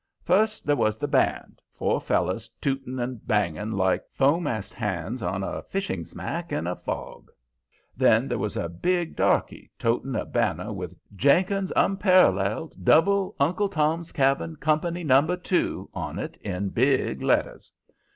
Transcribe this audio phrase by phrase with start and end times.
[0.23, 5.61] First there was the band, four fellers tooting and banging like fo'mast hands on a
[5.61, 7.29] fishing smack in a fog.
[7.95, 14.11] Then there was a big darky toting a banner with "Jenkins' Unparalleled Double Uncle Tom's
[14.11, 15.21] Cabin Company, No.
[15.35, 17.71] 2," on it in big letters.